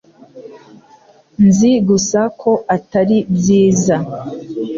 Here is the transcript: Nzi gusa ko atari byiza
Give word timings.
Nzi 1.47 1.71
gusa 1.89 2.19
ko 2.41 2.51
atari 2.75 3.17
byiza 3.35 3.95